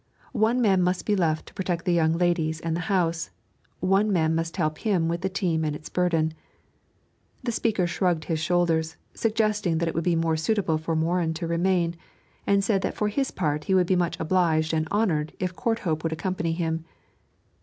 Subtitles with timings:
[0.33, 3.29] One man must be left to protect the young ladies and the house;
[3.81, 6.33] one man must help him with the team and its burden.
[7.43, 11.45] The speaker shrugged his shoulders, suggesting that it would be more suitable for Morin to
[11.45, 11.95] remain,
[12.47, 16.01] and said that for his part he would be much obliged and honoured if Courthope
[16.01, 16.83] would accompany him.